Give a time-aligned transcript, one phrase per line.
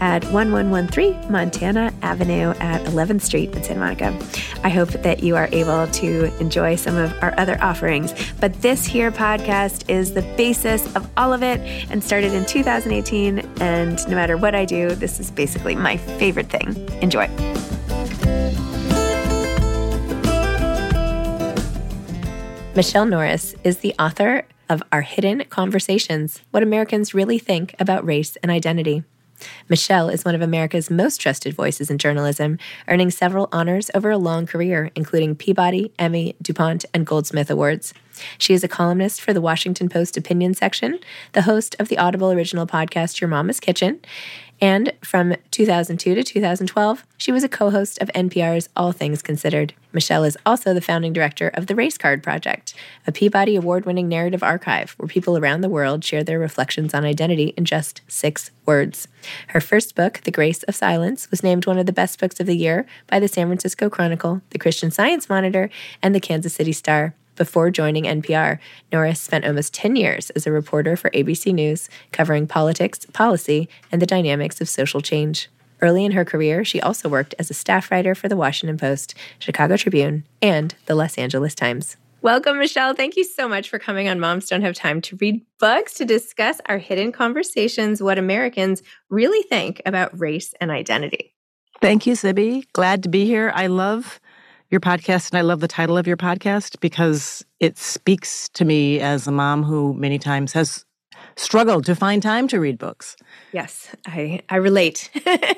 [0.00, 4.18] at 1113 Montana Avenue at 11th Street in Santa Monica.
[4.64, 8.14] I hope that you are able to enjoy some of our other offerings.
[8.40, 13.38] But this here podcast is the basis of all of it and started in 2018.
[13.60, 16.76] And no matter what I do, this is basically my favorite thing.
[17.02, 17.28] Enjoy.
[22.76, 28.36] Michele Norris is the author of Our Hidden Conversations What Americans Really Think About Race
[28.42, 29.02] and Identity.
[29.68, 32.58] Michele is one of America's most trusted voices in journalism,
[32.88, 37.92] earning several honors over a long career, including Peabody, Emmy, DuPont, and Goldsmith Awards.
[38.38, 40.98] She is a columnist for the Washington Post opinion section,
[41.32, 44.00] the host of the Audible original podcast Your Mama's Kitchen,
[44.60, 49.74] and from 2002 to 2012, she was a co host of NPR's All Things Considered.
[49.92, 52.74] Michele is also the founding director of the Race Card Project,
[53.06, 57.04] a Peabody Award winning narrative archive where people around the world share their reflections on
[57.04, 59.08] identity in just six words.
[59.48, 62.46] Her first book, The Grace of Silence, was named one of the best books of
[62.46, 65.68] the year by the San Francisco Chronicle, the Christian Science Monitor,
[66.02, 67.14] and the Kansas City Star.
[67.36, 68.58] Before joining NPR,
[68.90, 74.00] Norris spent almost 10 years as a reporter for ABC News, covering politics, policy, and
[74.00, 75.50] the dynamics of social change.
[75.82, 79.14] Early in her career, she also worked as a staff writer for the Washington Post,
[79.38, 81.98] Chicago Tribune, and the Los Angeles Times.
[82.22, 82.94] Welcome, Michele.
[82.94, 86.06] Thank you so much for coming on Moms Don't Have Time to Read Books to
[86.06, 91.34] discuss our hidden conversations, what Americans really think about race and identity.
[91.82, 92.64] Thank you, Zibby.
[92.72, 93.52] Glad to be here.
[93.54, 94.18] I love
[94.70, 99.00] your podcast and I love the title of your podcast because it speaks to me
[99.00, 100.84] as a mom who many times has
[101.36, 103.16] struggled to find time to read books.
[103.52, 105.10] Yes, I, I relate.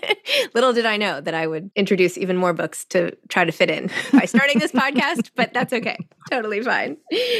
[0.55, 3.71] Little did I know that I would introduce even more books to try to fit
[3.71, 5.97] in by starting this podcast, but that's okay.
[6.31, 6.97] Totally fine.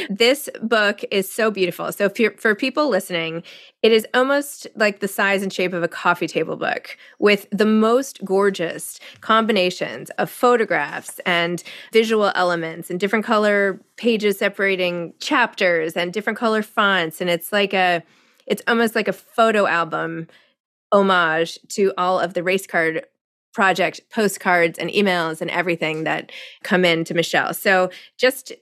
[0.09, 1.91] This book is so beautiful.
[1.91, 3.43] So, for, for people listening,
[3.81, 7.65] it is almost like the size and shape of a coffee table book with the
[7.65, 16.11] most gorgeous combinations of photographs and visual elements and different color pages separating chapters and
[16.11, 17.21] different color fonts.
[17.21, 18.03] And it's like a,
[18.45, 20.27] it's almost like a photo album
[20.91, 23.05] homage to all of the race card
[23.53, 26.31] project postcards and emails and everything that
[26.63, 27.53] come in to Michele.
[27.53, 28.53] So just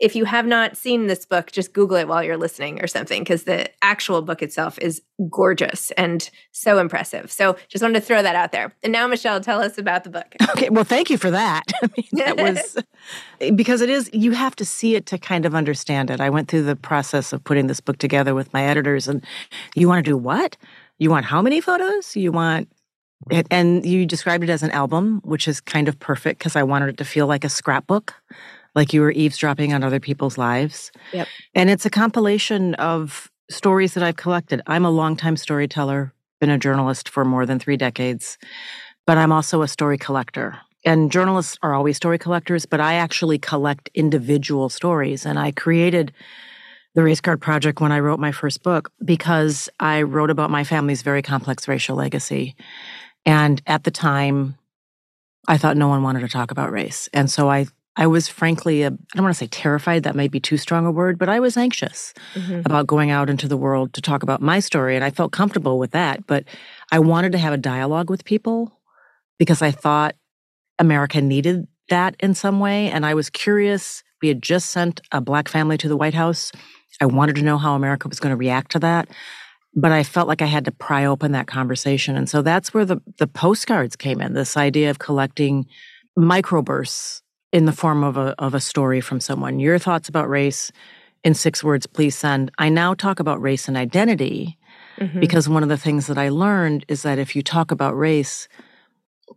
[0.00, 3.22] if you have not seen this book, just Google it while you're listening or something,
[3.22, 7.30] because the actual book itself is gorgeous and so impressive.
[7.30, 8.74] So just wanted to throw that out there.
[8.82, 10.34] And now, Michele, tell us about the book.
[10.54, 11.64] Okay, well, thank you for that.
[11.82, 12.76] I mean, that was
[13.40, 16.20] eh, because it is, you have to see it to kind of understand it.
[16.20, 19.24] I went through the process of putting this book together with my editors, and
[19.74, 20.56] you want to do what?
[20.98, 22.14] You want how many photos?
[22.14, 22.68] You want
[23.30, 26.62] it, and you described it as an album, which is kind of perfect because I
[26.62, 28.14] wanted it to feel like a scrapbook,
[28.74, 30.90] like you were eavesdropping on other people's lives.
[31.12, 31.28] Yep.
[31.54, 34.60] And it's a compilation of stories that I've collected.
[34.66, 38.38] I'm a longtime storyteller, been a journalist for more than three decades,
[39.06, 40.58] but I'm also a story collector.
[40.84, 45.24] And journalists are always story collectors, but I actually collect individual stories.
[45.24, 46.12] And I created
[46.94, 50.62] the Race Card Project when I wrote my first book because I wrote about my
[50.62, 52.54] family's very complex racial legacy.
[53.26, 54.56] And at the time,
[55.48, 57.08] I thought no one wanted to talk about race.
[57.12, 60.40] And so I I was frankly, I don't want to say terrified, that might be
[60.40, 62.62] too strong a word, but I was anxious mm-hmm.
[62.64, 64.96] about going out into the world to talk about my story.
[64.96, 66.26] And I felt comfortable with that.
[66.26, 66.44] But
[66.90, 68.80] I wanted to have a dialogue with people
[69.38, 70.16] because I thought
[70.78, 72.90] America needed that in some way.
[72.90, 74.02] And I was curious.
[74.20, 76.50] We had just sent a black family to the White House.
[77.00, 79.08] I wanted to know how America was going to react to that.
[79.76, 82.16] But I felt like I had to pry open that conversation.
[82.16, 85.66] And so that's where the, the postcards came in this idea of collecting
[86.18, 87.22] microbursts
[87.54, 89.60] in the form of a, of a story from someone.
[89.60, 90.72] Your thoughts about race
[91.22, 92.50] in six words, please send.
[92.58, 94.58] I now talk about race and identity
[94.98, 95.20] mm-hmm.
[95.20, 98.48] because one of the things that I learned is that if you talk about race,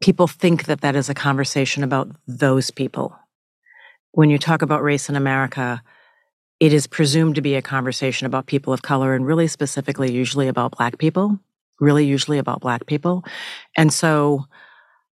[0.02, 3.16] people think that that is a conversation about those people.
[4.14, 5.84] When you talk about race in America,
[6.60, 10.48] it is presumed to be a conversation about people of color and really specifically, usually
[10.48, 11.40] about Black people,
[11.80, 13.24] really usually about Black people.
[13.76, 14.48] And so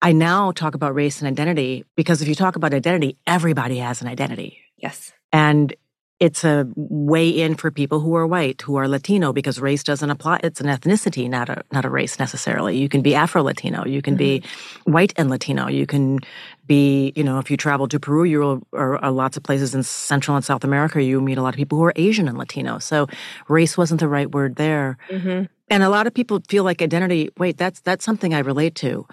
[0.01, 4.01] I now talk about race and identity because if you talk about identity, everybody has
[4.01, 4.59] an identity.
[4.77, 5.13] Yes.
[5.31, 5.74] And
[6.19, 10.09] it's a way in for people who are white, who are Latino, because race doesn't
[10.09, 10.39] apply.
[10.44, 12.77] It's an ethnicity, not a not a race necessarily.
[12.77, 14.42] You can be Afro Latino, you can mm-hmm.
[14.42, 14.44] be
[14.86, 16.19] white and Latino, you can
[16.65, 19.75] be, you know, if you travel to Peru, you will, or, or lots of places
[19.75, 22.38] in Central and South America, you meet a lot of people who are Asian and
[22.38, 22.80] Latino.
[22.80, 23.07] So
[23.50, 24.98] race wasn't the right word there.
[25.09, 25.45] Mm-hmm.
[25.69, 27.30] And a lot of people feel like identity.
[27.38, 29.06] Wait, that's that's something I relate to.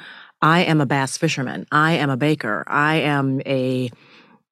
[0.42, 1.66] I am a bass fisherman.
[1.70, 2.64] I am a baker.
[2.66, 3.90] I am a,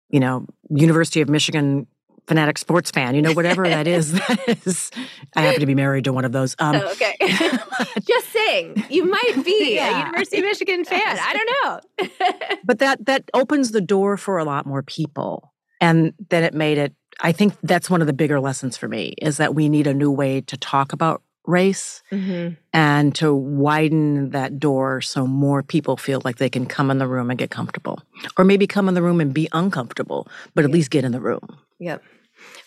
[0.08, 1.88] you know, University of Michigan
[2.28, 4.12] fanatic sports fan, you know, whatever that is.
[4.30, 4.92] That is,
[5.34, 6.54] I happen to be married to one of those.
[6.60, 7.16] Um, oh, okay.
[8.02, 9.96] Just saying, you might be yeah.
[9.96, 11.18] a University of Michigan fan.
[11.20, 11.50] I don't
[12.00, 12.08] know.
[12.64, 16.78] but that that opens the door for a lot more people, and then it made
[16.78, 16.94] it.
[17.20, 19.94] I think that's one of the bigger lessons for me is that we need a
[19.94, 22.54] new way to talk about race mm-hmm.
[22.72, 27.06] and to widen that door so more people feel like they can come in the
[27.06, 28.02] room and get comfortable
[28.36, 31.20] or maybe come in the room and be uncomfortable but at least get in the
[31.20, 31.58] room.
[31.78, 32.02] Yep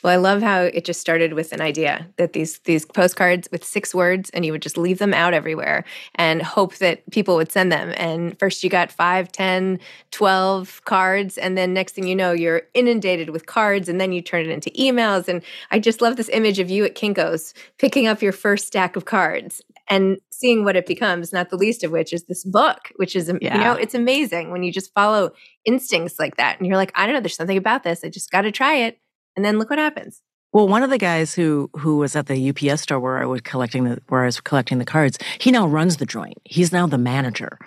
[0.04, 3.64] well, I love how it just started with an idea that these these postcards with
[3.64, 5.84] six words, and you would just leave them out everywhere
[6.16, 7.94] and hope that people would send them.
[7.98, 9.80] And first you got five, ten,
[10.12, 14.22] twelve cards, and then next thing you know, you're inundated with cards, and then you
[14.22, 15.28] turn it into emails.
[15.28, 15.42] And
[15.72, 19.06] I just love this image of you at Kinko's picking up your first stack of
[19.06, 23.16] cards and seeing what it becomes not the least of which is this book which
[23.16, 23.58] is yeah.
[23.58, 25.32] you know it's amazing when you just follow
[25.66, 28.32] instincts like that and you're like i don't know there's something about this i just
[28.32, 28.98] got to try it
[29.36, 30.22] and then look what happens.
[30.54, 33.42] Well, one of the guys who who was at the UPS store where I was
[33.42, 36.38] collecting the where I was collecting the cards, he now runs the joint.
[36.46, 37.58] He's now the manager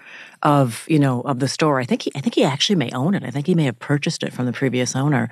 [0.43, 1.81] of you know of the store.
[1.81, 3.25] I think he I think he actually may own it.
[3.25, 5.29] I think he may have purchased it from the previous owner.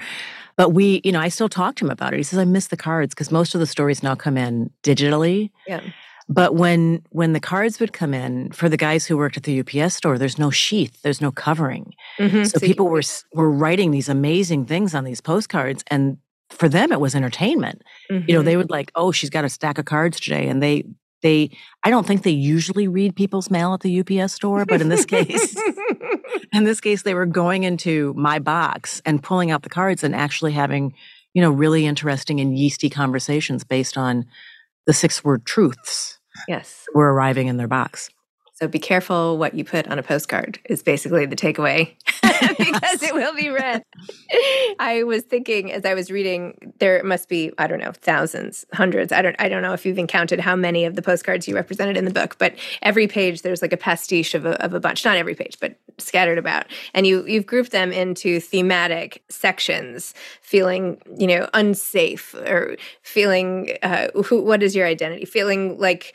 [0.56, 2.16] But we, you know, I still talk to him about it.
[2.16, 5.50] He says I miss the cards because most of the stories now come in digitally.
[5.66, 5.81] Yeah.
[6.28, 9.60] But when when the cards would come in for the guys who worked at the
[9.60, 11.94] UPS store, there's no sheath, there's no covering.
[12.19, 12.44] Mm-hmm.
[12.44, 13.03] So, so, people you, were
[13.34, 16.17] were writing these amazing things on these postcards, and
[16.55, 17.82] for them it was entertainment.
[18.11, 18.29] Mm-hmm.
[18.29, 18.58] You know, they mm-hmm.
[18.58, 20.84] would like, oh, she's got a stack of cards today, and they
[21.23, 21.51] they
[21.82, 25.05] I don't think they usually read people's mail at the UPS store, but in this
[25.05, 25.56] case,
[26.53, 30.15] in this case, they were going into my box and pulling out the cards and
[30.15, 30.94] actually having
[31.32, 34.27] you know really interesting and yeasty conversations based on
[34.87, 36.19] the six word truths.
[36.49, 38.11] Yes, were arriving in their box.
[38.55, 41.93] So be careful what you put on a postcard is basically the takeaway
[42.58, 43.82] because it will be read.
[44.79, 49.11] I was thinking as I was reading, there must be, I don't know, thousands, hundreds.
[49.11, 51.56] I don't I don't know if you've even counted how many of the postcards you
[51.56, 54.79] represented in the book, but every page there's like a pastiche of a, of a
[54.79, 55.05] bunch.
[55.05, 56.67] Not every page, but scattered about.
[56.94, 64.08] And you you've grouped them into thematic sections, feeling, you know, unsafe or feeling uh,
[64.27, 65.25] who, what is your identity?
[65.25, 66.15] Feeling like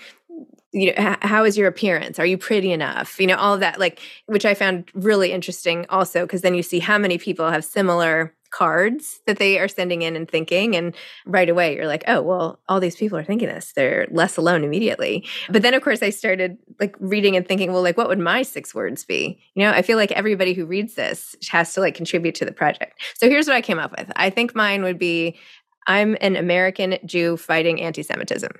[0.71, 2.19] you know how is your appearance?
[2.19, 3.19] Are you pretty enough?
[3.19, 6.63] You know all of that like which i found really interesting also because then you
[6.63, 10.95] see how many people have similar cards that they are sending in and thinking and
[11.27, 13.73] right away you're like oh well all these people are thinking this.
[13.75, 15.25] They're less alone immediately.
[15.49, 18.43] But then of course i started like reading and thinking well like what would my
[18.43, 19.39] six words be?
[19.55, 22.51] You know i feel like everybody who reads this has to like contribute to the
[22.51, 23.01] project.
[23.15, 24.11] So here's what i came up with.
[24.15, 25.37] I think mine would be
[25.87, 28.51] i'm an american jew fighting anti-semitism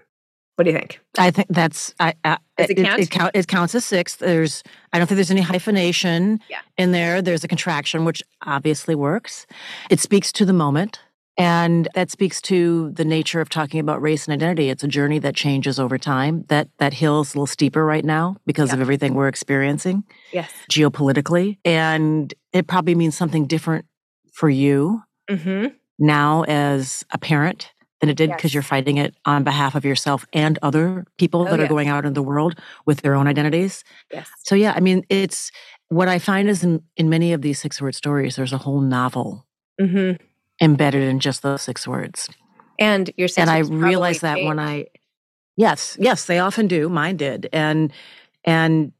[0.59, 0.99] What do you think?
[1.17, 2.99] I think that's I, I it count?
[3.01, 4.17] It, count, it counts as six.
[4.17, 4.61] There's
[4.91, 6.57] I don't think there's any hyphenation Yeah.
[6.77, 7.21] in there.
[7.21, 9.47] There's a contraction, which obviously works.
[9.89, 10.99] It speaks to the moment,
[11.37, 14.67] and that speaks to the nature of talking about race and identity.
[14.69, 16.43] It's a journey that changes over time.
[16.49, 20.51] That that hill's a little steeper right now because of everything we're experiencing Yes.
[20.69, 23.85] geopolitically, and it probably means something different
[24.33, 25.67] for you Mm-hmm.
[25.99, 28.53] now as a parent than it did because Yes.
[28.53, 32.05] you're fighting it on behalf of yourself and other people Oh, that are going out
[32.05, 33.83] in the world with their own identities.
[34.11, 34.29] Yes.
[34.43, 35.51] So yeah, I mean, it's
[35.89, 38.81] what I find is in, in many of these six word stories, there's a whole
[38.81, 39.45] novel
[39.81, 40.21] Mm-hmm.
[40.61, 42.29] embedded in just those six words.
[42.77, 44.59] And your and I realized that when.
[44.59, 44.87] I
[45.55, 46.89] yes, yes, they often do.
[46.89, 47.47] Mine did.
[47.53, 47.91] And
[48.45, 48.91] and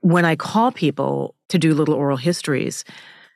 [0.00, 2.84] when I call people to do little oral histories,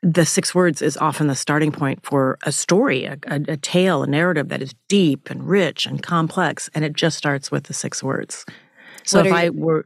[0.03, 4.03] the six words is often the starting point for a story, a, a, a tale,
[4.03, 7.75] a narrative that is deep and rich and complex, and it just starts with the
[7.75, 8.47] six words.
[9.05, 9.85] So What if I were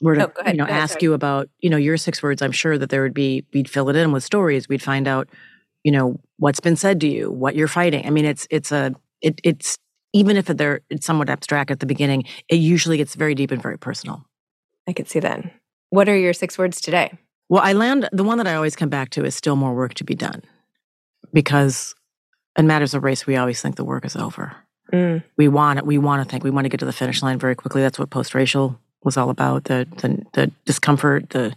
[0.00, 1.04] were to Oh, you know ask sorry.
[1.04, 3.88] you about you know your six words, I'm sure that there would be we'd fill
[3.90, 4.68] it in with stories.
[4.68, 5.28] We'd find out
[5.84, 8.06] you know what's been said to you, what you're fighting.
[8.06, 9.76] I mean, it's it's a it, it's
[10.14, 13.62] even if they're it's somewhat abstract at the beginning, it usually gets very deep and
[13.62, 14.24] very personal.
[14.88, 15.44] I could see that.
[15.90, 17.12] What are your six words today?
[17.50, 19.94] Well, I land the one that I always come back to is still more work
[19.94, 20.42] to be done.
[21.32, 21.94] Because
[22.56, 24.56] in matters of race, we always think the work is over.
[24.92, 25.22] Mm.
[25.36, 27.38] We want it, we want to think, we want to get to the finish line
[27.38, 27.82] very quickly.
[27.82, 29.64] That's what post racial was all about.
[29.64, 31.54] The, the the discomfort, the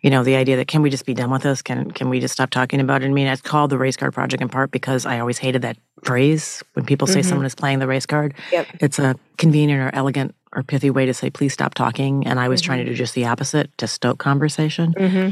[0.00, 1.60] you know, the idea that can we just be done with this?
[1.62, 3.06] Can can we just stop talking about it?
[3.06, 5.76] I mean, it's called the race card project in part because I always hated that
[6.04, 7.24] phrase when people say Mhm.
[7.24, 8.34] someone is playing the race card.
[8.52, 8.66] Yep.
[8.80, 12.26] It's a convenient or elegant or pithy way to say please stop talking.
[12.26, 15.30] And I was trying to do just the opposite to stoke conversation Mm-hmm.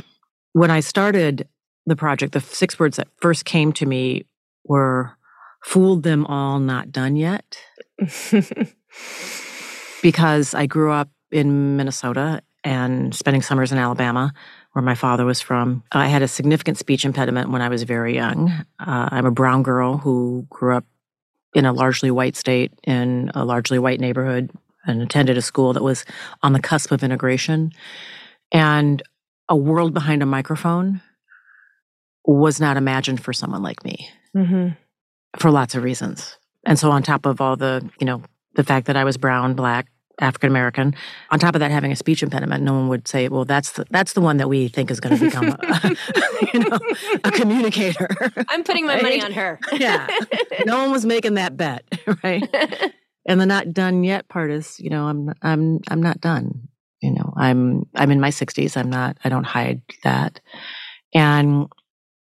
[0.52, 1.48] when I started
[1.86, 4.26] the project, the six words that first came to me
[4.64, 5.12] were
[5.64, 7.58] fooled them all, not done yet.
[10.02, 14.32] Because I grew up in Minnesota and spending summers in Alabama,
[14.76, 15.82] where my father was from.
[15.90, 18.50] I had a significant speech impediment when I was very young.
[18.78, 20.84] Uh, I'm a brown girl who grew up
[21.54, 24.50] in a largely white state in a largely white neighborhood
[24.86, 26.04] and attended a school that was
[26.42, 27.72] on the cusp of integration.
[28.52, 29.02] And
[29.48, 31.00] a world behind a microphone
[32.26, 34.68] was not imagined for someone like me mm-hmm.
[35.38, 36.36] for lots of reasons.
[36.66, 38.20] And so on top of all the, you know,
[38.56, 39.86] the fact that I was brown, black,
[40.20, 40.94] African American,
[41.30, 43.86] on top of that having a speech impediment, no one would say, well, that's the,
[43.90, 45.96] that's the one that we think is going to become a,
[46.54, 46.78] you know,
[47.24, 48.08] a communicator.
[48.48, 49.60] I'm putting my money on her.
[49.72, 50.06] yeah.
[50.64, 51.84] No one was making that bet,
[52.24, 52.48] right?
[53.26, 56.68] and the not done yet part is, you know, I'm I'm I'm not done.
[57.02, 58.76] You know, I'm I'm in my 60s.
[58.76, 60.40] I'm not I don't hide that.
[61.14, 61.66] And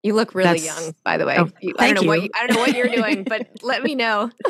[0.06, 1.36] You look really That's- young, by the way.
[1.40, 2.24] Oh, You- I don't know what you.
[2.26, 4.30] you, I don't know what you're doing, but let me know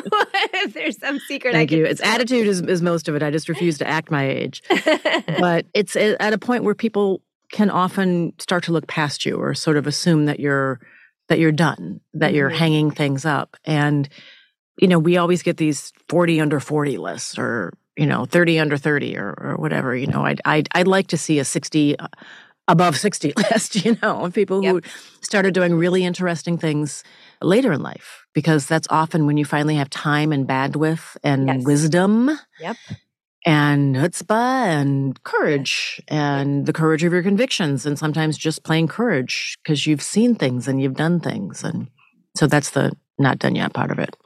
[0.54, 1.50] if there's some secret.
[1.54, 1.86] I thank can you.
[1.86, 3.22] It's attitude is, is most of it.
[3.22, 4.62] I just refuse to act my age.
[5.40, 7.22] but it's at a point where people
[7.52, 10.78] can often start to look past you or sort of assume that you're
[11.28, 12.56] that you're done, that you're Mhm.
[12.56, 13.56] hanging things up.
[13.64, 14.08] And
[14.78, 18.76] you know, we always get these 40 under 40 lists or, you know, 30 under
[18.76, 20.22] 30 or, or whatever, you know.
[20.26, 22.08] I'd, I'd I'd like to see a 60 uh,
[22.68, 24.80] above 60 list, you know, people who
[25.20, 27.02] started doing really interesting things
[27.42, 31.64] later in life because that's often when you finally have time and bandwidth and Yes.
[31.64, 32.76] wisdom Yep.
[33.44, 39.56] and chutzpah and courage and the courage of your convictions and sometimes just plain courage
[39.62, 41.88] because you've seen things and you've done things and
[42.36, 44.16] so that's the not done yet part of it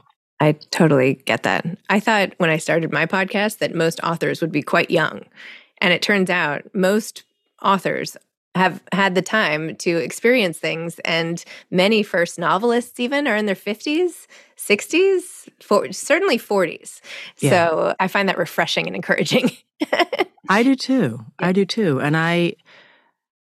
[0.43, 1.67] I totally get that.
[1.91, 5.27] I thought when I started my podcast that most authors would be quite young.
[5.83, 7.25] And it turns out most
[7.61, 8.17] authors
[8.55, 10.99] have had the time to experience things.
[11.05, 14.27] And many first novelists, even, are in their 50s,
[14.57, 17.01] 60s, for, certainly 40s.
[17.39, 17.51] Yeah.
[17.51, 19.51] So I find that refreshing and encouraging.
[20.51, 22.55] i do too i do too and i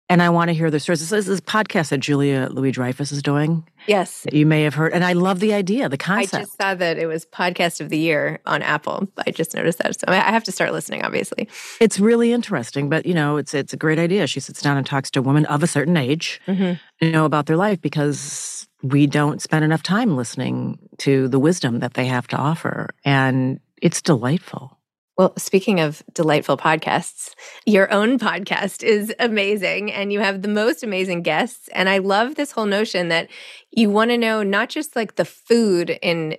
[0.09, 3.11] and i want to hear the stories this is this podcast that julia louis dreyfus
[3.11, 4.21] is doing yes.
[4.23, 6.33] that you may have heard and i love the idea the concept.
[6.35, 9.07] I just saw that it was podcast of the year on Apple.
[9.27, 9.99] I just noticed that.
[9.99, 11.47] So I I have to start listening, obviously.
[11.81, 14.85] it's really interesting but you know it's it's a great idea she sits down and
[14.85, 16.79] talks to women of a certain age Mhm.
[17.01, 21.79] you know about their life because we don't spend enough time listening to the wisdom
[21.79, 24.77] that they have to offer and it's delightful
[25.17, 27.35] Well, speaking of delightful podcasts,
[27.67, 31.67] your own podcast is amazing and you have the most amazing guests.
[31.69, 33.29] And I love this whole notion that
[33.71, 36.35] you want to know not just like the food in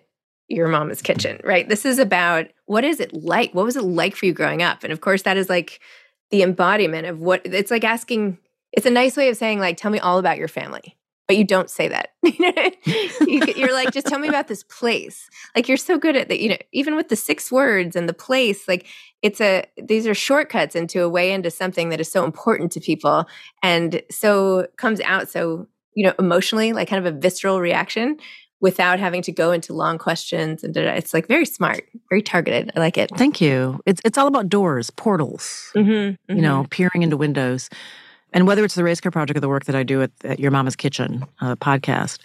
[0.48, 1.68] your mama's kitchen, right?
[1.68, 3.54] This is about what is it like?
[3.54, 4.82] What was it like for you growing up?
[4.82, 5.80] And of course, that is like
[6.30, 8.38] the embodiment of what it's like asking,
[8.72, 10.96] it's a nice way of saying, like, tell me all about your family.
[11.26, 12.10] But you don't say that.
[12.22, 15.28] you, are like, just tell me about this place.
[15.56, 16.40] Like you're so good at that.
[16.40, 18.86] You know, even with the six words and the place, like
[19.22, 22.80] it's a these are shortcuts into a way into something that is so important to
[22.80, 23.26] people,
[23.62, 28.18] and so comes out so you know emotionally, like kind of a visceral reaction
[28.60, 32.78] without having to go into long questions and it's like very smart very targeted i
[32.78, 36.36] like it thank you it's it's all about doors portals mm-hmm, mm-hmm.
[36.36, 36.68] you know mm-hmm.
[36.68, 37.68] peering into windows
[38.34, 40.38] and whether it's the race card project or the work that i do at, at
[40.38, 42.18] your mama's kitchen uh, podcast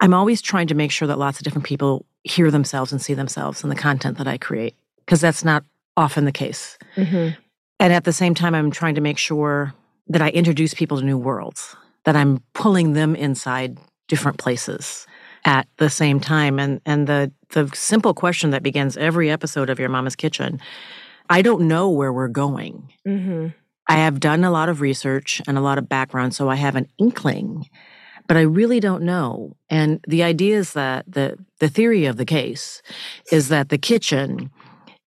[0.00, 3.14] i'm always trying to make sure that lots of different people hear themselves and see
[3.14, 5.64] themselves in the content that i create because that's not
[5.96, 7.34] often the case mm-hmm.
[7.80, 9.72] and at the same time i'm trying to make sure
[10.08, 13.78] that i introduce people to new worlds that i'm pulling them inside
[14.08, 15.06] different places
[15.44, 16.58] at the same time.
[16.58, 20.60] And and the the simple question that begins every episode of Your Mama's Kitchen,
[21.30, 22.92] I don't know where we're going.
[23.06, 23.48] Mm-hmm.
[23.88, 26.76] I have done a lot of research and a lot of background, so I have
[26.76, 27.66] an inkling,
[28.26, 29.56] but I really don't know.
[29.70, 32.82] And the idea is that the the theory of the case
[33.32, 34.50] is that the kitchen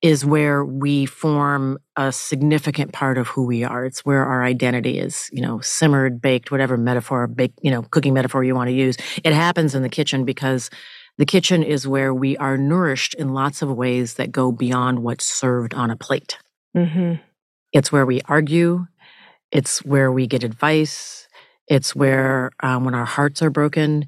[0.03, 3.87] is where we form a significant part of who we are.
[3.87, 8.13] It's where our identity is, you know, simmered, baked, whatever metaphor, baked, you know, cooking
[8.13, 8.97] metaphor you want to use.
[9.25, 10.69] It happens in the kitchen because
[11.17, 15.25] the kitchen is where we are nourished in lots of ways that go beyond what's
[15.25, 16.37] served on a plate.
[16.77, 17.15] Mm-hmm.
[17.73, 18.87] It's where we argue.
[19.53, 21.29] It's where we get advice.
[21.69, 24.07] It's where, um, when our hearts are broken,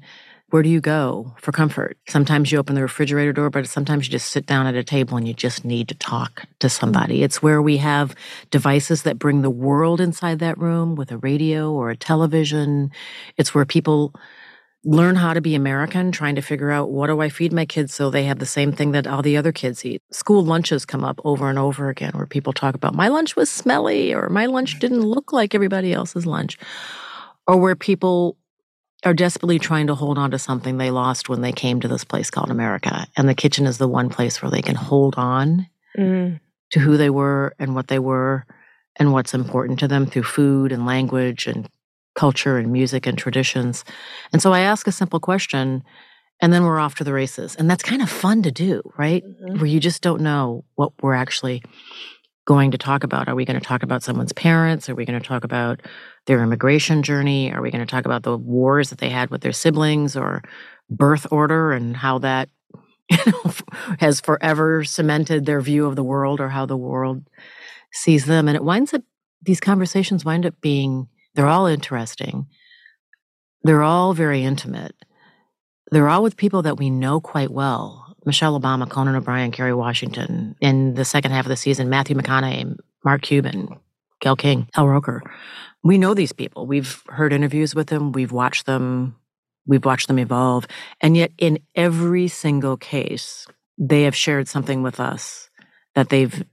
[0.49, 1.97] where do you go for comfort?
[2.07, 5.17] Sometimes you open the refrigerator door, but sometimes you just sit down at a table
[5.17, 7.23] and you just need to talk to somebody.
[7.23, 8.15] It's where we have
[8.51, 12.91] devices that bring the world inside that room with a radio or a television.
[13.37, 14.13] It's where people
[14.85, 17.93] learn how to be American, trying to figure out what do I feed my kids
[17.93, 20.01] so they have the same thing that all the other kids eat.
[20.11, 23.49] School lunches come up over and over again where people talk about my lunch was
[23.49, 26.57] smelly or my lunch didn't look like everybody else's lunch.
[27.45, 28.37] Or where people
[29.03, 32.03] are desperately trying to hold on to something they lost when they came to this
[32.03, 33.07] place called America.
[33.17, 35.67] And the kitchen is the one place where they can hold on
[35.97, 36.39] mm.
[36.71, 38.45] to who they were and what they were
[38.97, 41.69] and what's important to them through food and language and
[42.19, 43.85] culture and music and traditions.
[44.33, 45.83] And so I ask a simple question
[46.41, 47.55] and then we're off to the races.
[47.55, 49.23] And that's kind of fun to do, right?
[49.23, 49.59] Mm-hmm.
[49.59, 51.63] Where you just don't know what we're actually
[52.45, 53.29] going to talk about.
[53.29, 54.89] Are we going to talk about someone's parents?
[54.89, 55.79] Are we going to talk about
[56.25, 57.53] their immigration journey?
[57.53, 60.41] Are we going to talk about the wars that they had with their siblings or
[60.89, 62.49] birth order and how that
[63.09, 63.53] you know,
[64.01, 67.23] has forever cemented their view of the world or how the world
[67.93, 68.49] sees them?
[68.49, 69.03] And it winds up,
[69.41, 72.47] these conversations wind up being, they're all interesting.
[73.63, 74.95] They're all very intimate.
[75.91, 78.15] They're all with people that we know quite well.
[78.25, 80.55] Michelle Obama, Conan O'Brien, Kerry Washington.
[80.61, 83.79] In the second half of the season, Matthew McConaughey, Mark Cuban,
[84.21, 85.23] Gayle King, Al Roker
[85.83, 86.65] we know these people.
[86.65, 89.15] We've heard interviews with them, we've watched them,
[89.65, 90.67] we've watched them evolve.
[91.01, 95.49] And yet, in every single case, they have shared something with us
[95.95, 96.43] that they've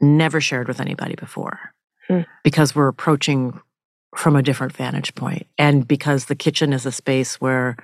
[0.00, 1.58] never shared with anybody before
[2.08, 2.20] hmm.
[2.42, 3.60] because we're approaching
[4.16, 7.76] from a different vantage point and because the kitchen is a space where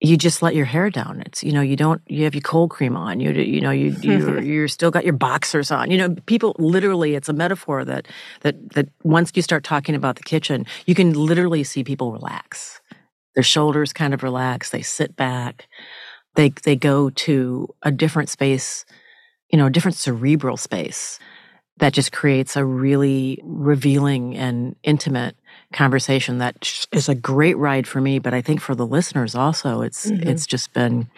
[0.00, 1.22] you just let your hair down.
[1.26, 3.18] It's you know you don't you have your cold cream on.
[3.18, 5.90] You you know you you you're still got your boxers on.
[5.90, 8.06] You know people literally it's a metaphor that
[8.42, 12.80] that that once you start talking about the kitchen, you can literally see people relax.
[13.34, 14.70] Their shoulders kind of relax.
[14.70, 15.66] They sit back.
[16.36, 18.84] They they go to a different space,
[19.50, 21.18] you know, a different cerebral space
[21.78, 25.36] that just creates a really revealing and intimate
[25.72, 29.82] conversation that is a great ride for me but i think for the listeners also
[29.82, 30.28] it's mm-hmm.
[30.28, 31.08] it's just been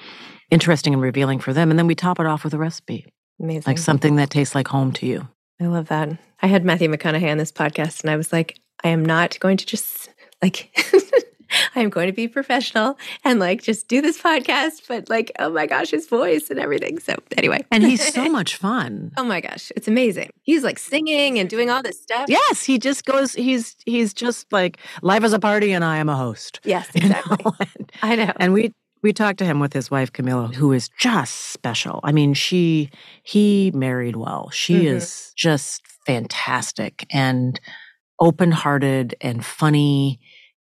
[0.51, 3.07] interesting and revealing for them and then we top it off with a recipe.
[3.41, 3.63] Amazing.
[3.67, 5.27] like something that tastes like home to you.
[5.59, 6.11] I love that.
[6.43, 9.57] I had matthew mcconaughey on this podcast and i was like i am not going
[9.57, 10.11] to just
[10.43, 10.71] like
[11.75, 15.67] I'm going to be professional and like just do this podcast, but like, oh my
[15.67, 16.99] gosh, his voice and everything.
[16.99, 17.65] So, anyway.
[17.71, 19.13] And he's so much fun.
[19.17, 20.31] oh my gosh, it's amazing.
[20.43, 22.27] He's like singing and doing all this stuff.
[22.29, 26.09] Yes, he just goes, he's, he's just like, life is a party and I am
[26.09, 26.61] a host.
[26.65, 27.37] Yes, exactly.
[27.41, 27.87] You know?
[28.03, 28.33] I know.
[28.37, 32.01] And we, we talked to him with his wife Camila, who is just special.
[32.05, 32.91] I mean, she
[33.23, 34.51] he married well.
[34.51, 34.97] She mm-hmm.
[34.97, 37.59] is just fantastic and
[38.19, 40.21] open-hearted and funny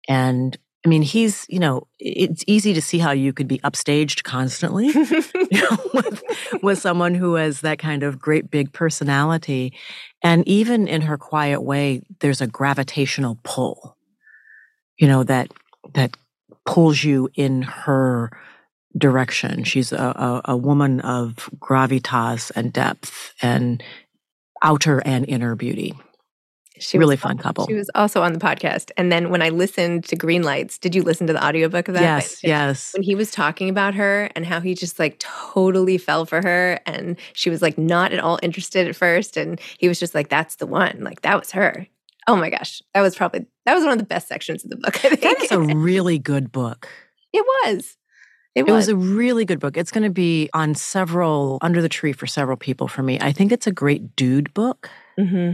[0.09, 4.23] and I mean, he's, you know, it's easy to see how you could be upstaged
[4.23, 6.23] constantly you know, with,
[6.61, 9.73] with someone who has that kind of great big personality.
[10.21, 13.97] And even in her quiet way, there's a gravitational pull,
[14.97, 15.51] you know, that,
[15.95, 16.15] that
[16.67, 18.29] pulls you in her
[18.95, 19.63] direction.
[19.63, 23.83] She's a, a, a woman of gravitas and depth and
[24.61, 25.95] outer and inner beauty.
[26.79, 27.67] She really was, fun couple.
[27.67, 28.91] She was also on the podcast.
[28.97, 31.93] And then when I listened to Green Lights, did you listen to the audiobook of
[31.93, 32.01] that?
[32.01, 32.93] Yes, yes.
[32.93, 36.79] When he was talking about her and how he just like totally fell for her
[36.85, 39.37] and she was like not at all interested at first.
[39.37, 40.99] And he was just like, that's the one.
[41.01, 41.87] Like that was her.
[42.27, 42.81] Oh my gosh.
[42.93, 45.21] That was probably, that was one of the best sections of the book, I think.
[45.21, 46.89] That is a really good book.
[47.33, 47.97] it was.
[48.55, 48.87] It It was.
[48.87, 49.75] was a really good book.
[49.77, 53.19] It's going to be on several, under the tree for several people for me.
[53.19, 54.89] I think it's a great dude book.
[55.19, 55.53] hmm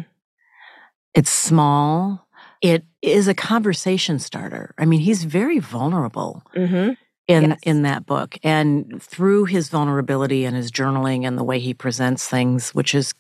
[1.14, 2.28] It's small.
[2.62, 4.74] It is a conversation starter.
[4.78, 6.92] I mean, he's very vulnerable hmm
[7.28, 7.60] in Yes.
[7.64, 12.28] in that book, and through his vulnerability and his journaling and the way he presents
[12.28, 13.14] things, which is,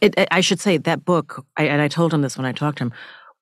[0.00, 1.44] it, it- I should say, that book.
[1.56, 2.92] I, and I told him this when I talked to him.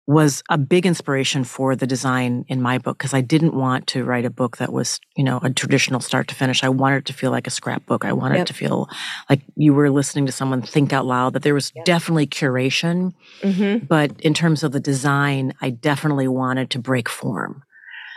[0.08, 4.04] Was a big inspiration for the design in my book because I didn't want to
[4.04, 6.62] write a book that was, you know, a traditional start to finish.
[6.62, 8.04] I wanted it to feel like a scrapbook.
[8.04, 8.42] I wanted Yep.
[8.42, 8.88] it to feel
[9.28, 13.14] like you were listening to someone think out loud, that there was definitely curation.
[13.42, 17.64] hmm But in terms of the design, I definitely wanted to break form.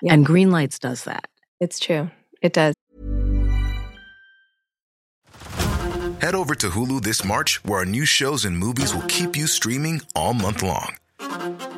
[0.04, 0.13] Yeah.
[0.13, 1.28] And Green Lights does that.
[1.60, 2.12] It's true.
[2.43, 2.75] It does.
[6.21, 9.47] Head over to Hulu this March, where our new shows and movies will keep you
[9.47, 10.95] streaming all month long.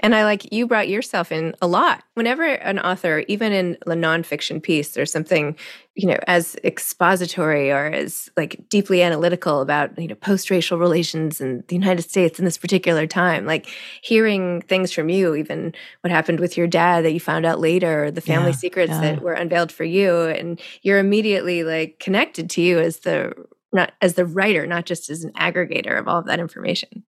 [0.00, 2.04] And I like you brought yourself in a lot.
[2.14, 5.56] Whenever an author, even in a nonfiction piece, or something,
[5.94, 11.64] you know, as expository or as like deeply analytical about, you know, post-racial relations in
[11.66, 13.44] the United States in this particular time.
[13.44, 13.66] Like
[14.02, 18.04] hearing things from you, even what happened with your dad that you found out later,
[18.04, 19.00] or the family Yeah, secrets yeah.
[19.00, 23.32] that were unveiled for you, and you're immediately like connected to you as the
[23.72, 27.04] not as the writer, not just as an aggregator of all of that information.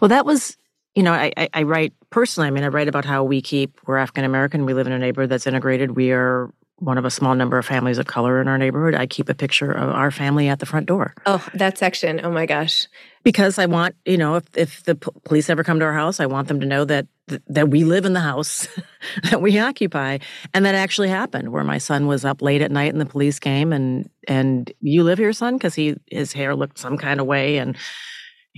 [0.00, 0.56] Well, that was,
[0.96, 2.48] you know, I, I, I write personally.
[2.48, 4.64] I mean, I write about how we keep, we're African American.
[4.64, 5.94] We live in a neighborhood that's integrated.
[5.94, 8.94] We are one of a small number of families of color in our neighborhood.
[8.94, 12.20] I keep a picture of our family at the front door Oh, that section.
[12.22, 12.86] Oh my gosh.
[13.24, 16.18] because I want, you know, if, if the p- police ever come to our house,
[16.20, 17.06] I want them to know that
[17.48, 18.68] that we live in the house
[19.30, 20.18] that we occupy,
[20.54, 21.50] and that actually happened.
[21.50, 25.02] Where my son was up late at night and the police came and and you
[25.02, 27.76] live here, son, because he his hair looked some kind of way and.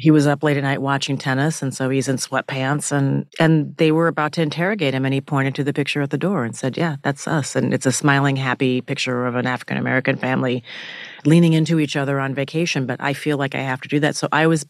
[0.00, 3.76] He was up late at night watching tennis, and so he's in sweatpants, and and
[3.78, 6.44] they were about to interrogate him, and he pointed to the picture at the door
[6.44, 10.16] and said, "Yeah, that's us." And it's a smiling, happy picture of an African American
[10.16, 10.62] family
[11.24, 12.86] leaning into each other on vacation.
[12.86, 14.66] But I feel like I have to do that, so I was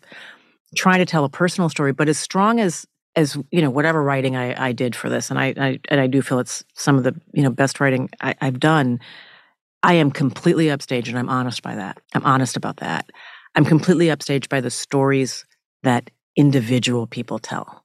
[0.77, 2.87] trying to tell a personal story, but as strong as
[3.17, 6.07] as you know, whatever writing I, I did for this, and I, I and I
[6.07, 9.01] do feel it's some of the you know best writing I, I've done.
[9.83, 11.99] I am completely upstaged, and I'm honest by that.
[12.15, 13.11] I'm honest about that.
[13.55, 15.45] I'm completely upstaged by the stories
[15.83, 17.85] that individual people tell.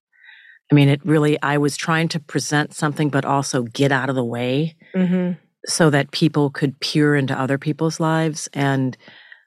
[0.72, 1.42] I mean, it really.
[1.42, 5.32] I was trying to present something, but also get out of the way Mm-hmm.
[5.66, 8.96] so that people could peer into other people's lives and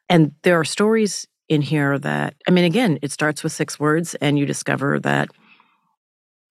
[0.09, 4.16] and there are stories in here that I mean again it starts with six words
[4.16, 5.29] and you discover that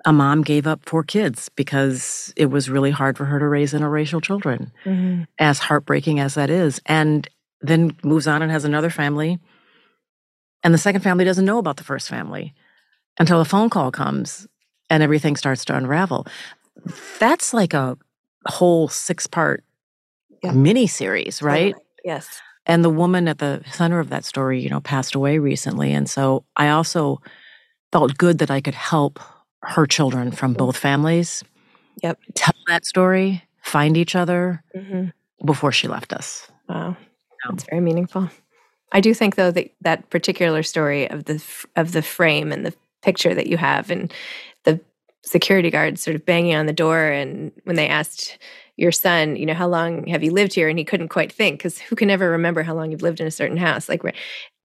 [0.06, 3.74] a mom gave up four kids because it was really hard for her to raise
[3.74, 5.24] interracial children mm-hmm.
[5.40, 7.28] as heartbreaking as that is and
[7.60, 9.40] then moves on and has another family
[10.66, 12.54] and the second family doesn't know about the first family
[13.18, 14.46] until a phone call comes
[14.90, 16.28] and everything starts to unravel
[17.20, 17.98] that's like a
[18.48, 19.64] whole six part
[20.44, 20.52] yeah.
[20.52, 21.74] mini series, right?
[21.74, 21.86] Totally.
[22.04, 22.42] Yes.
[22.66, 25.94] And the woman at the center of that story, you know, passed away recently.
[25.94, 27.22] And so I also
[27.92, 29.20] felt good that I could help
[29.62, 30.58] her children from mm.
[30.58, 31.44] both families.
[32.04, 32.20] Yep.
[32.34, 35.08] Tell that story, find each other mm-hmm.
[35.46, 36.48] before she left us.
[36.68, 36.98] Wow.
[37.48, 38.30] That's very meaningful.
[38.92, 41.44] I do think though that that particular story of the
[41.76, 44.12] of the frame and the picture that you have and
[44.64, 44.80] the
[45.24, 48.38] security guards sort of banging on the door and when they asked
[48.78, 50.70] your son you know how long have you lived here?
[50.70, 53.28] and he couldn't quite think because who can ever remember how long you've lived in
[53.28, 53.90] a certain house?
[53.90, 54.04] Like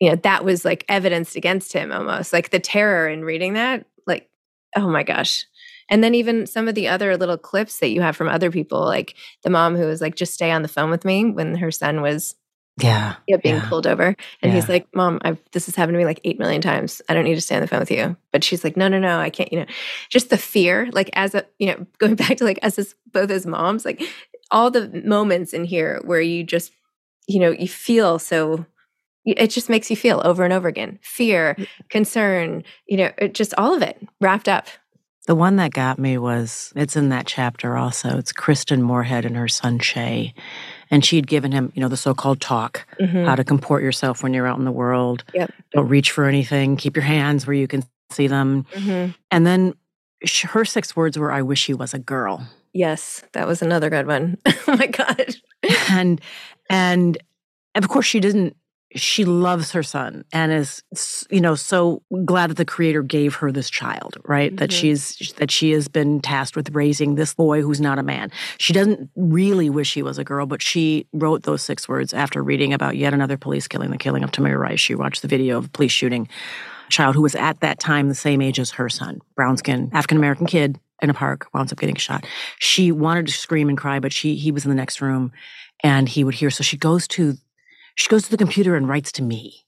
[0.00, 2.32] you know that was like evidenced against him almost.
[2.32, 4.28] Like the terror in reading that like
[4.76, 5.46] oh my gosh.
[5.88, 8.80] And then even some of the other little clips that you have from other people
[8.80, 11.70] like the mom who was like just stay on the phone with me when her
[11.72, 12.36] son was
[12.82, 13.16] yeah.
[13.26, 13.68] Yeah, being yeah.
[13.68, 14.06] pulled over.
[14.06, 14.52] And yeah.
[14.52, 17.02] he's like, Mom, I've this has happened to me like eight million times.
[17.08, 18.16] I don't need to stay on the phone with you.
[18.32, 19.66] But she's like, No, no, no, I can't, you know,
[20.08, 23.30] just the fear, like as a, you know, going back to like us as both
[23.30, 24.02] as moms, like
[24.50, 26.72] all the moments in here where you just,
[27.26, 28.66] you know, you feel so
[29.24, 31.56] it just makes you feel over and over again fear,
[31.88, 34.66] concern, you know, it, just all of it wrapped up.
[35.26, 38.16] The one that got me was it's in that chapter also.
[38.16, 40.34] It's Kristen Moorhead and her son Shay
[40.90, 43.24] and she'd given him, you know, the so-called talk, mm-hmm.
[43.24, 45.24] how to comport yourself when you're out in the world.
[45.34, 45.52] Yep.
[45.72, 46.76] Don't reach for anything.
[46.76, 48.64] Keep your hands where you can see them.
[48.72, 49.12] Mm-hmm.
[49.30, 49.74] And then
[50.44, 54.06] her six words were, "I wish he was a girl." Yes, that was another good
[54.06, 54.38] one.
[54.46, 55.34] oh my god.
[55.90, 56.20] and
[56.68, 57.18] and
[57.74, 58.56] of course she didn't
[58.96, 60.82] she loves her son and is
[61.30, 64.50] you know so glad that the creator gave her this child right?
[64.50, 64.56] Mm-hmm.
[64.56, 68.30] that she's that she has been tasked with raising this boy who's not a man.
[68.58, 72.42] She doesn't really wish he was a girl but she wrote those six words after
[72.42, 74.80] reading about yet another police killing the killing of tamir rice.
[74.80, 76.28] She watched the video of a police shooting
[76.88, 79.90] a child who was at that time the same age as her son brown skin
[79.92, 82.26] african american kid in a park winds up getting shot.
[82.58, 85.32] She wanted to scream and cry but she he was in the next room
[85.82, 87.36] and he would hear so she goes to
[88.00, 89.66] she goes to the computer and writes to me,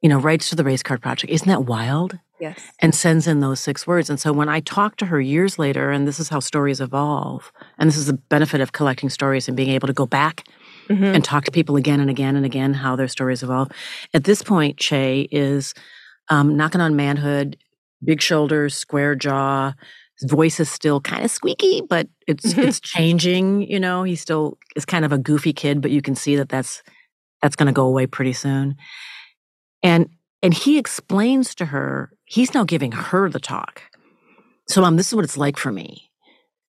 [0.00, 1.32] you know, writes to the race card project.
[1.32, 2.18] Isn't that wild?
[2.40, 2.60] Yes.
[2.80, 4.10] And sends in those six words.
[4.10, 7.52] And so when I talk to her years later, and this is how stories evolve,
[7.78, 10.48] and this is the benefit of collecting stories and being able to go back
[10.88, 11.04] mm-hmm.
[11.04, 13.68] and talk to people again and again and again how their stories evolve.
[14.12, 15.74] At this point, Che is
[16.30, 17.56] um, knocking on manhood,
[18.02, 19.74] big shoulders, square jaw.
[20.20, 22.66] His voice is still kind of squeaky, but it's mm-hmm.
[22.66, 23.62] it's changing.
[23.62, 26.48] You know, he still is kind of a goofy kid, but you can see that
[26.48, 26.82] that's
[27.42, 28.76] that's going to go away pretty soon.
[29.82, 30.10] And
[30.42, 33.82] and he explains to her, he's now giving her the talk.
[34.68, 36.10] So, mom, this is what it's like for me.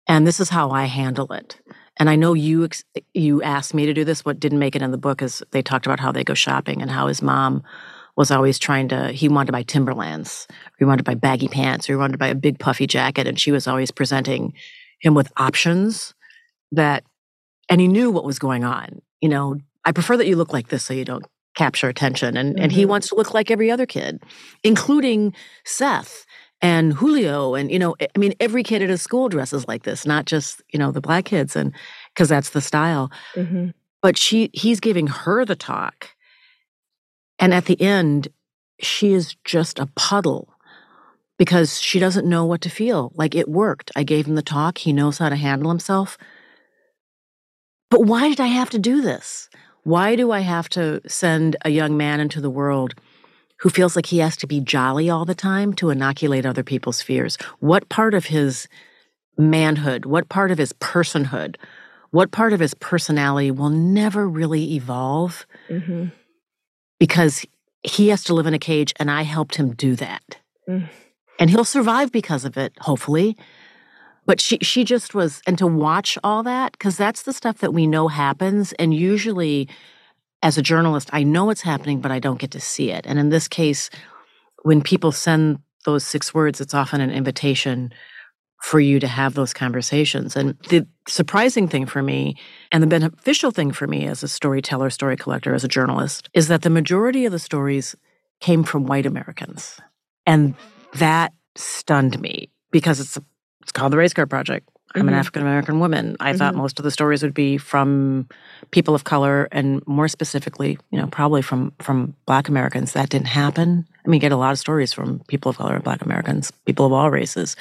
[0.07, 1.59] And this is how I handle it.
[1.99, 2.67] And I know you
[3.13, 4.25] you asked me to do this.
[4.25, 6.81] What didn't make it in the book is they talked about how they go shopping
[6.81, 7.63] and how his mom
[8.15, 9.11] was always trying to.
[9.11, 12.13] He wanted to buy Timberlands, or he wanted to buy baggy pants, or he wanted
[12.13, 14.53] to buy a big puffy jacket, and she was always presenting
[14.99, 16.13] him with options
[16.71, 17.03] that,
[17.69, 19.01] and he knew what was going on.
[19.19, 22.37] You know, I prefer that you look like this so you don't capture attention.
[22.37, 22.63] And mm-hmm.
[22.63, 22.89] and he mm-hmm.
[22.91, 24.21] wants to look like every other kid,
[24.63, 26.25] including Seth
[26.61, 27.55] and Julio.
[27.55, 30.61] And, you know, I mean, every kid at his school dresses like this, not just,
[30.71, 31.73] you know, the black kids and
[32.13, 33.11] because that's the style.
[33.35, 33.69] Mm-hmm.
[34.01, 36.09] But she he's giving her the talk.
[37.39, 38.27] And at the end,
[38.79, 40.53] she is just a puddle
[41.37, 43.11] because she doesn't know what to feel.
[43.15, 43.91] Like it worked.
[43.95, 44.77] I gave him the talk.
[44.77, 46.17] He knows how to handle himself.
[47.89, 49.49] But why did I have to do this?
[49.83, 52.93] Why do I have to send a young man into the world
[53.57, 57.01] who feels like he has to be jolly all the time to inoculate other people's
[57.01, 57.37] fears?
[57.59, 58.67] What part of his
[59.37, 61.55] manhood, what part of his personhood,
[62.11, 66.07] what part of his personality will never really evolve mm-hmm.
[66.99, 67.45] because
[67.83, 70.37] he has to live in a cage and I helped him do that.
[70.69, 70.89] Mm.
[71.39, 73.35] And he'll survive because of it, hopefully
[74.31, 77.73] but she she just was and to watch all that because that's the stuff that
[77.73, 79.67] we know happens and usually
[80.41, 83.05] as a journalist i know it's happening but i don't get to see it.
[83.05, 83.89] And in this case
[84.63, 87.91] when people send those six words it's often an invitation
[88.61, 90.37] for you to have those conversations.
[90.37, 92.37] And the surprising thing for me
[92.71, 96.47] and the beneficial thing for me as a storyteller story collector as a journalist is
[96.47, 97.97] that the majority of the stories
[98.39, 99.77] came from white americans.
[100.25, 100.55] And
[100.93, 103.23] that stunned me because it's a
[103.61, 104.67] it's called the Race Card Project.
[104.93, 105.19] I'm an Mhm.
[105.19, 106.17] African American woman.
[106.19, 108.27] I thought most of the stories would be from
[108.71, 112.91] people of color and more specifically, you know, probably from from black Americans.
[112.91, 113.85] That didn't happen.
[114.05, 116.51] I mean, you get a lot of stories from people of color and black Americans,
[116.65, 117.55] people of all races.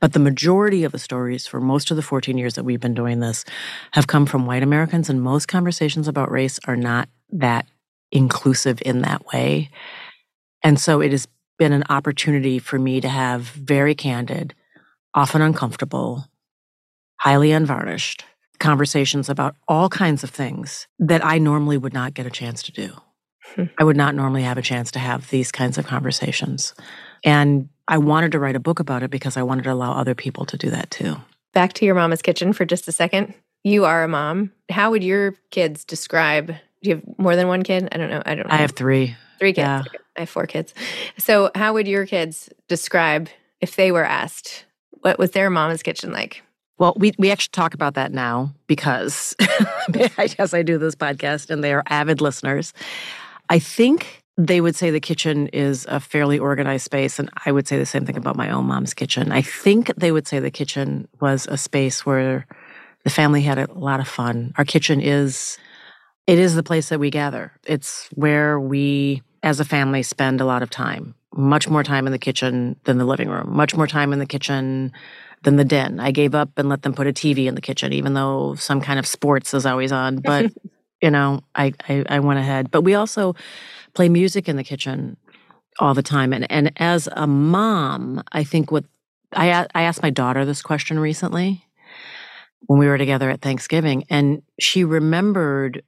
[0.00, 2.94] But the majority of the stories for most of the 14 years that we've been
[2.94, 3.44] doing this
[3.90, 7.66] have come from white Americans and most conversations about race are not that
[8.10, 9.68] inclusive in that way.
[10.62, 14.54] And so it has been an opportunity for me to have very candid,
[15.14, 16.26] often uncomfortable,
[17.16, 18.24] highly unvarnished
[18.58, 22.72] conversations about all kinds of things that I normally would not get a chance to
[22.72, 22.92] do.
[23.54, 23.64] Hmm.
[23.78, 26.74] I would not normally have a chance to have these kinds of conversations.
[27.24, 30.14] And I wanted to write a book about it because I wanted to allow other
[30.14, 31.16] people to do that too.
[31.52, 33.34] Back to your mama's kitchen for just a second.
[33.64, 34.52] You are a mom.
[34.70, 36.54] How would your kids describe?
[36.82, 37.88] Do you have more than one kid?
[37.90, 38.22] I don't know.
[38.24, 38.54] I don't know.
[38.54, 39.16] I have three.
[39.38, 39.66] three kids.
[39.66, 39.82] yeah.
[40.16, 40.72] I have four kids.
[41.18, 43.28] So, how would your kids describe
[43.60, 44.64] if they were asked
[45.00, 46.42] what was their mama's kitchen like?
[46.78, 51.50] Well, we, we actually talk about that now because I guess I do this podcast
[51.50, 52.72] and they are avid listeners.
[53.50, 57.68] I think they would say the kitchen is a fairly organized space, and I would
[57.68, 59.32] say the same thing about my own mom's kitchen.
[59.32, 62.46] I think they would say the kitchen was a space where
[63.04, 64.54] the family had a lot of fun.
[64.56, 65.58] Our kitchen is
[66.26, 67.52] it is the place that we gather.
[67.66, 71.14] It's where we as a family spend a lot of time.
[71.34, 73.54] Much more time in the kitchen than the living room.
[73.54, 74.92] Much more time in the kitchen
[75.42, 76.00] than the den.
[76.00, 78.80] I gave up and let them put a TV in the kitchen, even though some
[78.80, 80.18] kind of sports is always on.
[80.22, 80.52] But
[81.00, 82.70] you know, I, I I went ahead.
[82.70, 83.34] But we also
[83.94, 85.16] play music in the kitchen
[85.78, 86.32] all the time.
[86.32, 88.84] And and as a mom, I think what
[89.32, 91.64] I, I asked my daughter this question recently
[92.66, 95.82] when we were together at Thanksgiving, and she remembered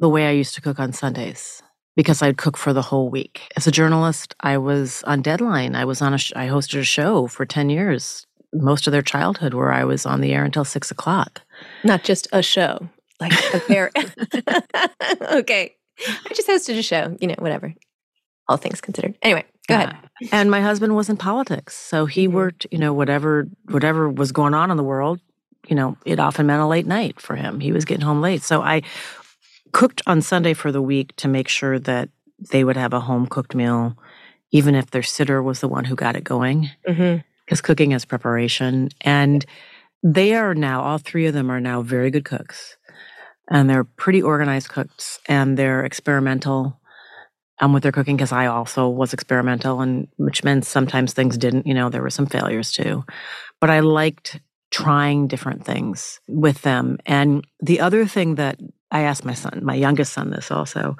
[0.00, 1.62] the way I used to cook on Sundays
[1.96, 3.42] because I'd cook for the whole week.
[3.56, 5.74] As a journalist, I was on deadline.
[5.74, 9.02] I was on a sh- I hosted a show for ten years, most of their
[9.02, 11.42] childhood, where I was on the air until six o'clock.
[11.84, 12.88] Not just a show,
[13.20, 13.90] like a pair.
[15.32, 15.74] okay.
[16.06, 17.72] I just hosted a show, you know, whatever.
[18.48, 19.14] All things considered.
[19.22, 19.96] Anyway, go ahead.
[20.32, 22.32] And my husband was in politics, so he Mhm.
[22.32, 22.66] worked.
[22.70, 25.20] You know, whatever whatever was going on in the world,
[25.68, 27.60] you know, it often meant a late night for him.
[27.60, 28.82] He was getting home late, so I
[29.74, 32.08] cooked on Sunday for the week to make sure that
[32.52, 33.98] they would have a home cooked meal,
[34.52, 36.70] even if their sitter was the one who got it going.
[36.88, 37.20] Mm-hmm.
[37.44, 39.44] Because cooking is preparation, and
[40.02, 42.78] they are now all three of them are now very good cooks,
[43.50, 46.80] and they're pretty organized cooks, and they're experimental
[47.60, 51.66] um, with their cooking because I also was experimental, and which meant sometimes things didn't.
[51.66, 53.04] You know, there were some failures too,
[53.60, 56.98] but I liked trying different things with them.
[57.06, 58.58] And the other thing that
[58.90, 60.96] I asked my son, my youngest son, this also,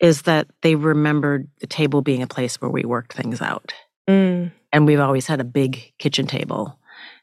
[0.00, 3.72] is that they remembered the table being a place where we worked things out.
[4.08, 4.52] Mm.
[4.72, 6.78] And we've always had a big kitchen table.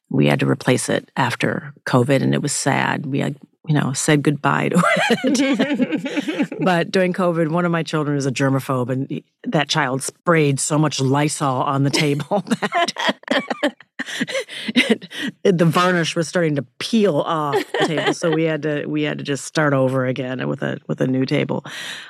[0.10, 3.06] We had to replace it after COVID, and it was sad.
[3.06, 3.36] We had,
[3.68, 4.84] you know, said goodbye to
[5.24, 6.58] it.
[6.62, 10.78] but during COVID, one of my children is a germaphobe, and that child sprayed so
[10.78, 13.76] much Lysol on the table that
[15.44, 18.14] the varnish was starting to peel off the table.
[18.14, 21.08] So we had to we had to just start over again with a with a
[21.08, 21.66] new table.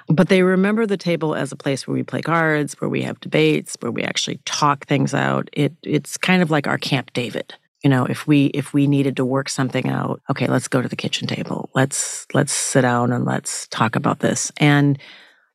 [0.07, 3.19] But they remember the table as a place where we play cards, where we have
[3.19, 5.49] debates, where we actually talk things out.
[5.53, 9.15] It it's kind of like our Camp David you know if we if we needed
[9.15, 13.11] to work something out okay let's go to the kitchen table let's let's sit down
[13.11, 14.97] and let's talk about this and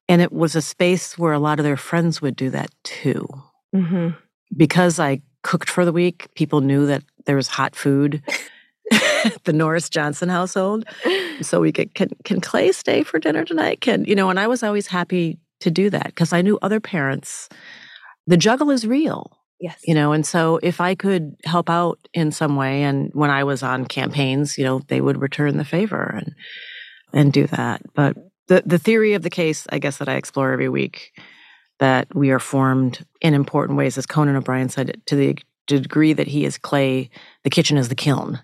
[0.09, 3.27] and it was a space where a lot of their friends would do that too
[3.75, 4.11] hmm
[4.57, 6.27] because i cooked for the week.
[6.35, 8.21] People knew that there was hot food
[9.25, 10.85] at the norris johnson household.
[11.41, 13.81] So we could can, can clay stay for dinner tonight?
[13.81, 16.81] Can you know and i was always happy to do that because i knew other
[16.81, 17.49] parents
[18.27, 19.23] the juggle is real
[19.59, 19.81] Yes.
[19.89, 23.43] you know and so if i could help out in some way and when i
[23.43, 26.35] was on campaigns you know they would return the favor and
[27.13, 27.81] and do that.
[27.95, 28.17] But
[28.49, 31.13] the the theory of the case i guess that i explore every week
[31.79, 35.37] that we are formed in important ways as conan o'brien said to the
[35.67, 37.11] degree that he is clay
[37.45, 38.41] the kitchen is the kiln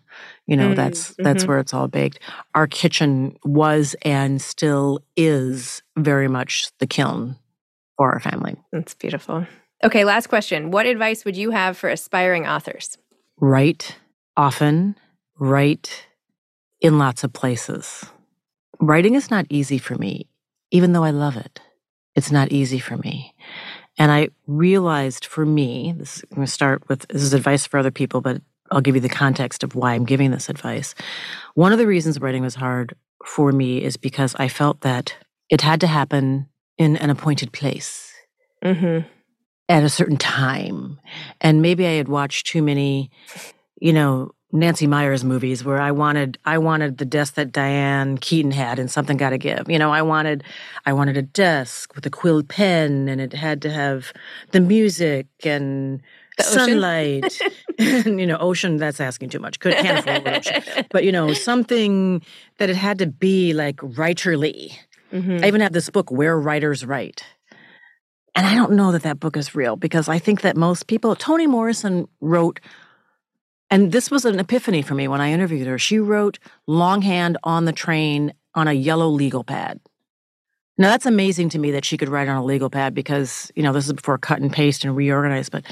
[0.46, 1.48] you know Mm, that's that's mhm.
[1.48, 2.18] where it's all baked
[2.54, 7.36] our kitchen was and still is very much the kiln
[7.96, 9.46] for our family That's beautiful.
[9.84, 10.70] Okay, last question.
[10.70, 12.98] What advice would you have for aspiring authors?
[13.40, 13.96] write
[14.36, 14.96] often,
[15.38, 16.06] write
[16.80, 18.04] in lots of places.
[18.80, 20.28] Writing is not easy for me,
[20.70, 21.60] even though I love it.
[22.14, 23.34] It's not easy for me.
[23.98, 27.66] And I realized for me, this is, I'm going to start with this is advice
[27.66, 28.40] for other people, but
[28.70, 30.94] I'll give you the context of why I'm giving this advice.
[31.54, 32.94] One of the reasons writing was hard
[33.24, 35.14] for me is because I felt that
[35.50, 36.48] it had to happen
[36.78, 38.08] in an appointed place
[38.64, 39.06] Mm-hmm.
[39.68, 41.00] at a certain time.
[41.40, 43.10] And maybe I had watched too many,
[43.80, 48.50] you know, Nancy Meyers movies where I wanted I wanted the desk that Diane Keaton
[48.52, 49.68] had and something got to give.
[49.68, 50.44] You know, I wanted
[50.86, 54.12] I wanted a desk with a quill pen and it had to have
[54.50, 56.02] the music and
[56.36, 57.40] The sunlight
[57.78, 61.32] and you know ocean that's asking too much could can't afford ocean but you know
[61.34, 62.22] something
[62.58, 64.72] that it had to be like writerly
[65.12, 65.44] Mhm.
[65.44, 67.22] I even have this book, Where Writers Write.
[68.34, 71.14] And I don't know that that book is real because I think that most people,
[71.14, 72.60] Toni Morrison wrote,
[73.72, 75.78] and this was an epiphany for me when I interviewed her.
[75.78, 79.80] She wrote longhand on the train on a yellow legal pad.
[80.76, 83.62] Now that's amazing to me that she could write on a legal pad because, you
[83.62, 85.48] know, this is before cut and paste and reorganize.
[85.48, 85.64] But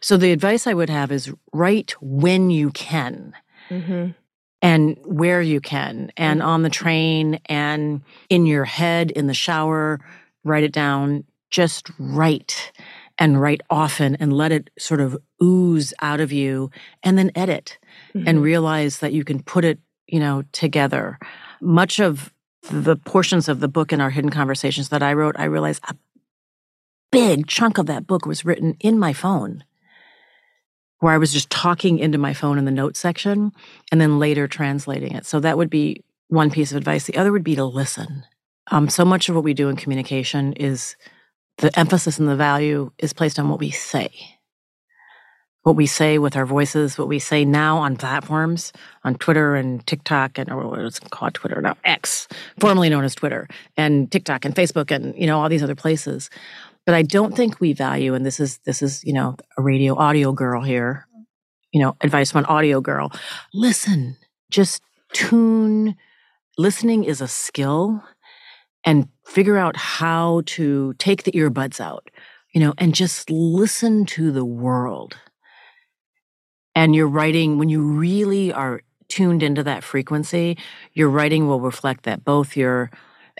[0.00, 3.34] so the advice I would have is write when you can
[3.70, 4.14] Mhm.
[4.60, 9.98] and where you can and on the train and in your head in the shower
[10.44, 12.72] write it down just write
[13.20, 16.70] and write often and let it sort of ooze out of you
[17.04, 17.78] and then edit
[18.26, 21.18] and realize that you can put it you know together
[21.60, 22.32] much of
[22.70, 25.94] the portions of the book in our hidden conversations that i wrote i realized a
[27.12, 29.64] big chunk of that book was written in my phone
[31.00, 33.52] where I was just talking into my phone in the notes section
[33.90, 35.26] and then later translating it.
[35.26, 37.06] So that would be one piece of advice.
[37.06, 38.24] The other would be to listen.
[38.70, 40.96] Um, so much of what we do in communication is
[41.60, 44.10] the emphasis and the value is placed on what we say.
[45.62, 48.72] What we say with our voices, what we say now on platforms,
[49.04, 53.04] on Twitter and TikTok and or what is it called Twitter now, X, formerly known
[53.04, 53.46] as Twitter,
[53.76, 56.30] and TikTok and Facebook and you know all these other places.
[56.86, 59.94] But I don't think we value, and this is this is you know a radio
[59.96, 61.06] audio girl here,
[61.72, 63.12] you know advice from an audio girl.
[63.52, 64.16] Listen,
[64.50, 64.80] just
[65.12, 65.94] tune.
[66.56, 68.02] Listening is a skill,
[68.84, 72.10] and figure out how to take the earbuds out,
[72.52, 75.16] you know, and just listen to the world.
[76.74, 80.56] And your writing, when you really are tuned into that frequency,
[80.92, 82.90] your writing will reflect that both your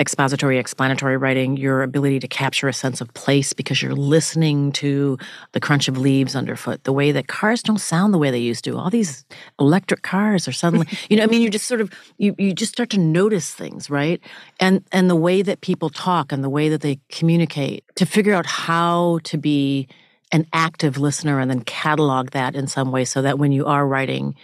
[0.00, 5.18] expository, explanatory writing, your ability to capture a sense of place because you're listening to
[5.52, 8.64] the crunch of leaves underfoot, the way that cars don't sound the way they used
[8.64, 8.78] to.
[8.78, 9.26] All these
[9.60, 12.72] electric cars are suddenly, you know, I mean, you just sort of you you just
[12.72, 14.20] start to notice things, right?
[14.58, 18.32] And and the way that people talk and the way that they communicate to figure
[18.32, 19.86] out how to be
[20.32, 23.86] an active listener and then catalog that in some way so that when you are
[23.86, 24.34] writing,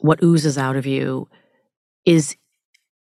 [0.00, 1.28] what oozes out of you
[2.06, 2.36] is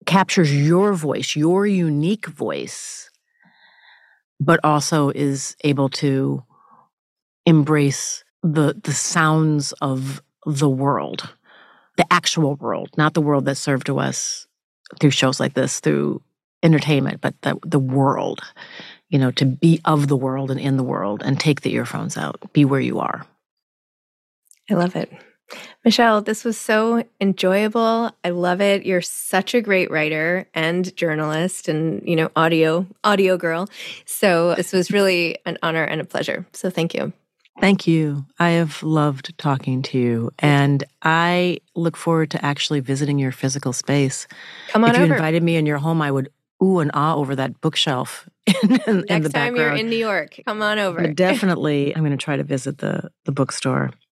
[0.07, 3.11] captures your voice, your unique voice,
[4.41, 6.43] but also is able to
[7.47, 11.35] embrace the the sounds of the world,
[11.97, 14.47] the actual world, not the world that's served to us
[15.01, 16.23] through shows like this, through
[16.63, 18.41] entertainment, but the the world.
[19.11, 22.19] You know, to be of the world and in the world and take the earphones
[22.19, 23.25] out, be where you are.
[24.71, 25.11] I love it.
[25.85, 28.11] Michele, this was so enjoyable.
[28.25, 28.85] I love it.
[28.85, 33.69] You're such a great writer and journalist and, you know, audio audio girl.
[34.05, 36.47] So this was really an honor and a pleasure.
[36.53, 37.13] So thank you.
[37.61, 38.25] Thank you.
[38.39, 43.73] I have loved talking to you, and I look forward to actually visiting your physical
[43.73, 44.29] space.
[44.69, 45.15] Come on if you over.
[45.15, 46.31] invited me in your home, I would
[46.63, 49.57] ooh and ah over that bookshelf in, in, in Next the time background.
[49.57, 51.01] you're in New York, come on over.
[51.01, 53.91] But definitely, I'm going to try to visit the the bookstore.